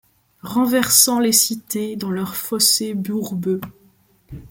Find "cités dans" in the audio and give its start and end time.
1.31-2.09